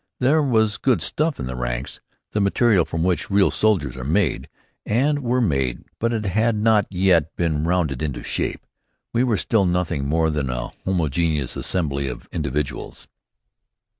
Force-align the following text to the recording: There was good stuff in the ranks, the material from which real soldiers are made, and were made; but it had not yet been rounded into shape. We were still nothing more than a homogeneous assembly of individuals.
There 0.17 0.41
was 0.41 0.77
good 0.79 0.99
stuff 1.03 1.39
in 1.39 1.45
the 1.45 1.55
ranks, 1.55 1.99
the 2.31 2.41
material 2.41 2.85
from 2.85 3.03
which 3.03 3.29
real 3.29 3.51
soldiers 3.51 3.95
are 3.95 4.03
made, 4.03 4.49
and 4.83 5.21
were 5.21 5.41
made; 5.41 5.83
but 5.99 6.11
it 6.11 6.25
had 6.25 6.55
not 6.55 6.87
yet 6.89 7.35
been 7.35 7.65
rounded 7.65 8.01
into 8.01 8.23
shape. 8.23 8.65
We 9.13 9.23
were 9.23 9.37
still 9.37 9.67
nothing 9.67 10.07
more 10.07 10.31
than 10.31 10.49
a 10.49 10.69
homogeneous 10.85 11.55
assembly 11.55 12.07
of 12.07 12.27
individuals. 12.31 13.07